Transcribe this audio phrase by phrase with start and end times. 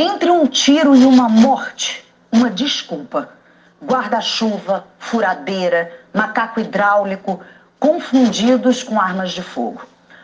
[0.00, 3.30] Entre um tiro e uma morte, uma desculpa.
[3.84, 7.40] Guarda-chuva, furadeira, macaco hidráulico,
[7.80, 9.82] confundidos com armas de fogo.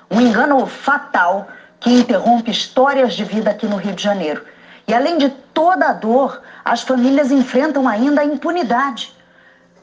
[0.08, 1.48] Um engano fatal
[1.80, 4.44] que interrompe histórias de vida aqui no Rio de Janeiro.
[4.86, 9.12] E além de toda a dor, as famílias enfrentam ainda a impunidade.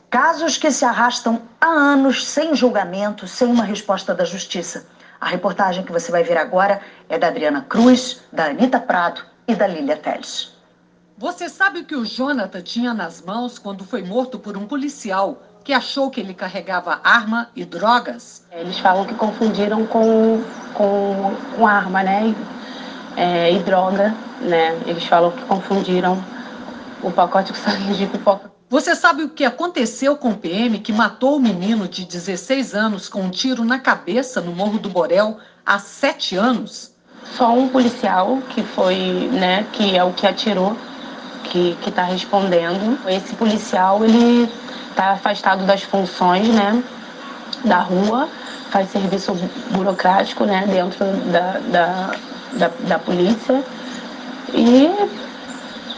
[0.10, 4.86] Casos que se arrastam há anos sem julgamento, sem uma resposta da justiça.
[5.20, 6.80] A reportagem que você vai ver agora
[7.10, 10.52] é da Adriana Cruz, da Anitta Prado e da Lília Teles.
[11.18, 15.44] Você sabe o que o Jonathan tinha nas mãos quando foi morto por um policial
[15.64, 18.46] que achou que ele carregava arma e drogas?
[18.52, 20.42] Eles falam que confundiram com,
[20.74, 22.34] com, com arma, né?
[23.18, 24.82] É, e droga, né?
[24.88, 26.24] Eles falam que confundiram
[27.04, 28.52] o pacote com saquinho de pipoca.
[28.70, 33.10] Você sabe o que aconteceu com o PM que matou o menino de 16 anos
[33.10, 36.91] com um tiro na cabeça no Morro do Borel há sete anos?
[37.38, 40.76] Só um policial que foi, né, que é o que atirou,
[41.44, 42.98] que está respondendo.
[43.08, 44.50] Esse policial, ele
[44.90, 46.84] está afastado das funções, né,
[47.64, 48.28] da rua,
[48.70, 49.34] faz serviço
[49.72, 52.12] burocrático, né, dentro da, da,
[52.54, 53.64] da, da polícia
[54.54, 54.90] e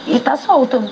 [0.06, 0.82] está solto.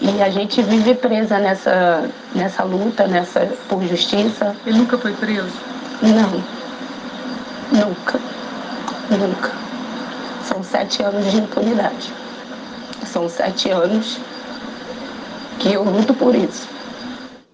[0.00, 4.56] E a gente vive presa nessa, nessa luta, nessa por justiça.
[4.64, 5.52] Ele nunca foi preso?
[6.00, 6.42] Não.
[7.70, 8.18] Nunca.
[9.10, 9.50] Nunca.
[10.44, 12.12] São sete anos de impunidade.
[13.04, 14.18] São sete anos
[15.58, 16.68] que eu luto por isso.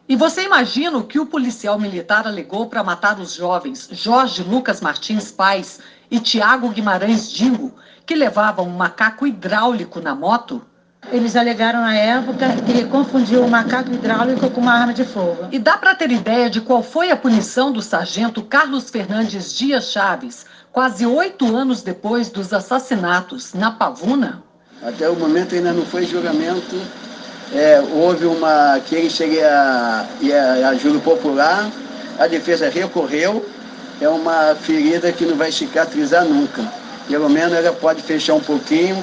[0.08, 4.80] E você imagina o que o policial militar alegou para matar os jovens Jorge Lucas
[4.80, 10.62] Martins Pais e Tiago Guimarães Dingo, que levavam um macaco hidráulico na moto?
[11.10, 15.48] Eles alegaram na época que confundiu o macaco hidráulico com uma arma de fogo.
[15.50, 19.90] E dá para ter ideia de qual foi a punição do sargento Carlos Fernandes Dias
[19.90, 20.46] Chaves,
[20.76, 24.42] quase oito anos depois dos assassinatos na Pavuna?
[24.82, 26.76] Até o momento ainda não foi julgamento.
[27.54, 30.06] É, houve uma que ele cheguei a,
[30.60, 31.70] a, a júri popular,
[32.18, 33.42] a defesa recorreu,
[34.02, 36.70] é uma ferida que não vai cicatrizar nunca.
[37.08, 39.02] Pelo menos ela pode fechar um pouquinho,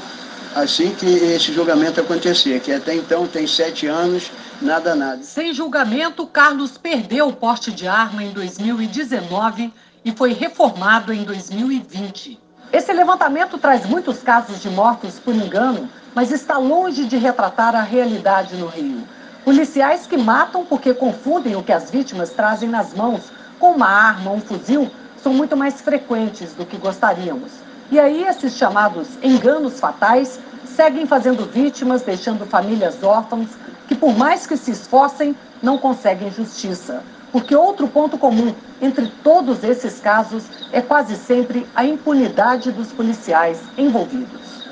[0.56, 4.30] assim que esse julgamento acontecer, que até então tem sete anos,
[4.62, 5.24] nada, nada.
[5.24, 12.40] Sem julgamento, Carlos perdeu o porte de arma em 2019 e foi reformado em 2020.
[12.72, 17.82] Esse levantamento traz muitos casos de mortos por engano, mas está longe de retratar a
[17.82, 19.04] realidade no Rio.
[19.46, 24.32] Policiais que matam porque confundem o que as vítimas trazem nas mãos com uma arma,
[24.32, 24.90] um fuzil,
[25.22, 27.52] são muito mais frequentes do que gostaríamos.
[27.92, 33.50] E aí, esses chamados enganos fatais seguem fazendo vítimas, deixando famílias órfãs
[33.88, 37.04] que, por mais que se esforcem, não conseguem justiça.
[37.34, 43.60] Porque outro ponto comum entre todos esses casos é quase sempre a impunidade dos policiais
[43.76, 44.70] envolvidos.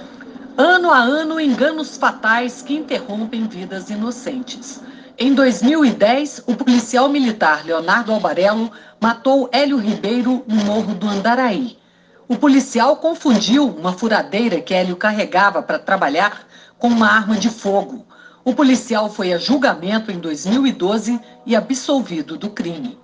[0.56, 4.80] Ano a ano, enganos fatais que interrompem vidas inocentes.
[5.18, 11.80] Em 2010, o policial militar Leonardo Albarello matou Hélio Ribeiro no Morro do Andaraí.
[12.28, 16.46] O policial confundiu uma furadeira que Hélio carregava para trabalhar
[16.78, 18.06] com uma arma de fogo.
[18.44, 22.98] O policial foi a julgamento em 2012 e absolvido do crime.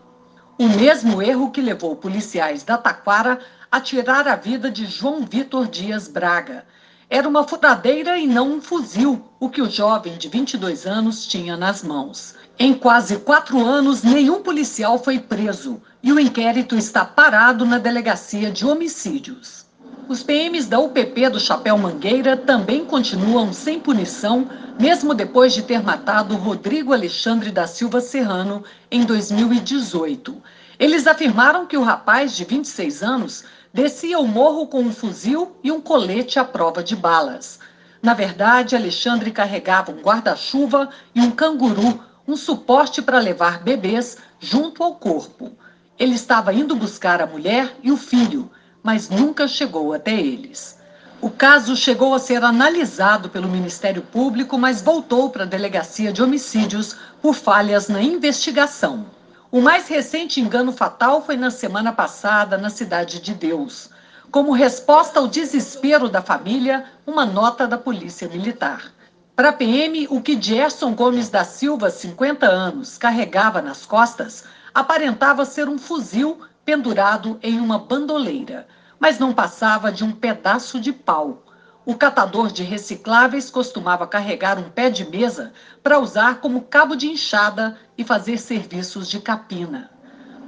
[0.57, 3.39] O mesmo erro que levou policiais da Taquara
[3.71, 6.65] a tirar a vida de João Vitor Dias Braga.
[7.07, 11.55] Era uma furadeira e não um fuzil, o que o jovem de 22 anos tinha
[11.55, 12.33] nas mãos.
[12.57, 18.49] Em quase quatro anos, nenhum policial foi preso e o inquérito está parado na delegacia
[18.49, 19.66] de homicídios.
[20.09, 24.47] Os PMs da UPP do Chapéu Mangueira também continuam sem punição,
[24.79, 30.41] mesmo depois de ter matado Rodrigo Alexandre da Silva Serrano em 2018.
[30.79, 35.73] Eles afirmaram que o rapaz de 26 anos descia o morro com um fuzil e
[35.73, 37.59] um colete à prova de balas.
[38.01, 44.83] Na verdade, Alexandre carregava um guarda-chuva e um canguru um suporte para levar bebês junto
[44.83, 45.51] ao corpo.
[45.99, 48.49] Ele estava indo buscar a mulher e o filho,
[48.87, 50.79] mas nunca chegou até eles.
[51.19, 56.23] O caso chegou a ser analisado pelo Ministério Público, mas voltou para a Delegacia de
[56.23, 59.07] Homicídios por falhas na investigação.
[59.51, 63.89] O mais recente engano fatal foi na semana passada, na Cidade de Deus.
[64.31, 68.93] Como resposta ao desespero da família, uma nota da Polícia Militar.
[69.35, 74.45] Para a PM, o que Gerson Gomes da Silva, 50 anos, carregava nas costas
[74.77, 78.67] aparentava ser um fuzil pendurado em uma bandoleira,
[78.99, 81.43] mas não passava de um pedaço de pau.
[81.83, 85.51] O catador de recicláveis costumava carregar um pé de mesa
[85.81, 89.89] para usar como cabo de enxada e fazer serviços de capina.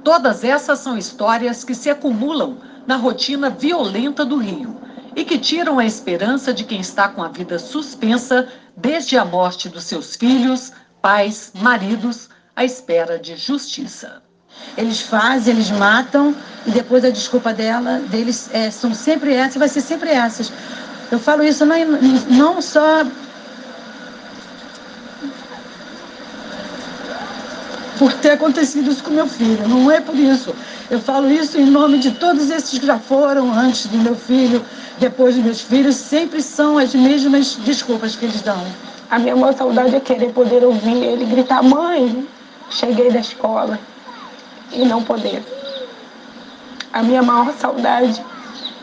[0.04, 4.80] Todas essas são histórias que se acumulam na rotina violenta do Rio
[5.16, 9.68] e que tiram a esperança de quem está com a vida suspensa desde a morte
[9.68, 10.72] dos seus filhos,
[11.02, 14.22] pais, maridos, à espera de justiça.
[14.76, 16.34] Eles fazem, eles matam
[16.66, 20.52] e depois a desculpa dela, deles é, são sempre essas, vai ser sempre essas.
[21.10, 21.76] Eu falo isso não,
[22.28, 23.04] não só
[27.98, 30.54] por ter acontecido isso com meu filho, não é por isso.
[30.90, 34.64] Eu falo isso em nome de todos esses que já foram antes do meu filho,
[34.98, 38.64] depois dos meus filhos, sempre são as mesmas desculpas que eles dão.
[39.10, 42.26] A minha maior saudade é querer poder ouvir ele gritar: Mãe,
[42.70, 43.78] cheguei da escola
[44.72, 45.44] e não poder.
[46.92, 48.24] A minha maior saudade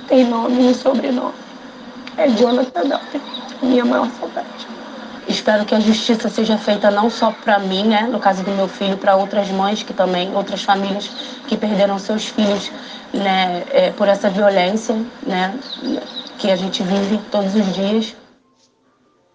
[0.07, 1.34] tem nome e sobrenome.
[2.18, 3.22] É Jonathan Adalter.
[3.62, 4.68] Minha maior saudade.
[5.28, 8.68] Espero que a justiça seja feita não só para mim, né, no caso do meu
[8.68, 11.10] filho, para outras mães que também, outras famílias
[11.48, 12.72] que perderam seus filhos,
[13.13, 15.60] né, é, por essa violência, né,
[16.38, 18.16] que a gente vive todos os dias.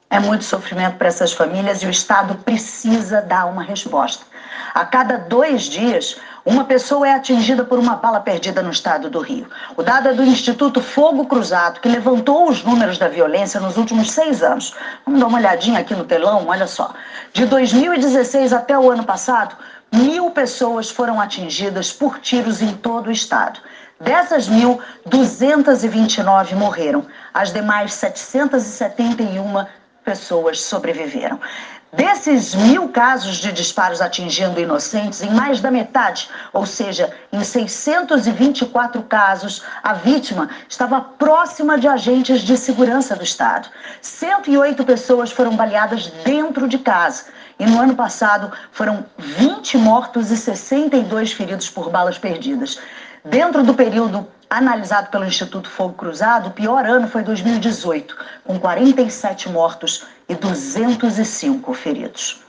[0.09, 4.25] É muito sofrimento para essas famílias e o Estado precisa dar uma resposta.
[4.75, 6.17] A cada dois dias,
[6.47, 9.47] uma pessoa é atingida por uma bala perdida no estado do Rio.
[9.77, 14.11] O dado é do Instituto Fogo Cruzado, que levantou os números da violência nos últimos
[14.11, 14.75] seis anos.
[15.05, 16.95] Vamos dar uma olhadinha aqui no telão, olha só.
[17.35, 19.55] De 2016 até o ano passado,
[19.93, 23.61] mil pessoas foram atingidas por tiros em todo o estado.
[24.01, 27.07] Dessas mil, 229 morreram.
[27.35, 29.67] As demais 771
[30.03, 31.39] pessoas sobreviveram.
[31.95, 39.03] Desses mil casos de disparos atingindo inocentes, em mais da metade, ou seja, em 624
[39.03, 43.69] casos, a vítima estava próxima de agentes de segurança do Estado.
[44.01, 47.27] 108 pessoas foram baleadas dentro de casa.
[47.59, 52.79] E no ano passado foram 20 mortos e 62 feridos por balas perdidas.
[53.23, 58.15] Dentro do período analisado pelo Instituto Fogo Cruzado, o pior ano foi 2018,
[58.45, 62.43] com 47 mortos e 205 feridos.